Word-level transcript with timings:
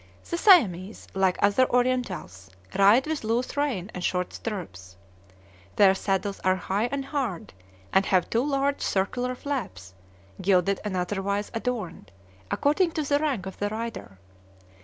The 0.27 0.35
Siamese, 0.35 1.05
like 1.13 1.37
other 1.43 1.69
Orientals, 1.69 2.49
ride 2.75 3.05
with 3.05 3.23
loose 3.23 3.55
rein 3.55 3.91
and 3.93 4.03
short 4.03 4.33
stirrups. 4.33 4.95
Their 5.75 5.93
saddles 5.93 6.39
are 6.39 6.55
high 6.55 6.87
and 6.91 7.05
hard, 7.05 7.53
and 7.93 8.07
have 8.07 8.27
two 8.27 8.43
large 8.43 8.81
circular 8.81 9.35
flaps, 9.35 9.93
gilded 10.41 10.79
and 10.83 10.97
otherwise 10.97 11.51
adorned, 11.53 12.11
according 12.49 12.93
to 12.93 13.03
the 13.03 13.19
rank 13.19 13.45
of 13.45 13.59
the 13.59 13.69
rider. 13.69 14.17